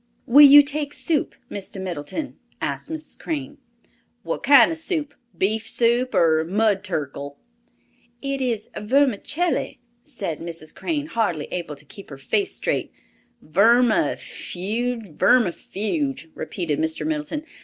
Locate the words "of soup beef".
4.71-5.69